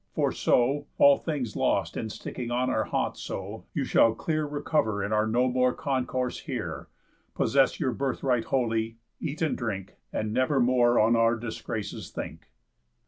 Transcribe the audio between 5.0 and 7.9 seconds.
in our no more concourse here, Possess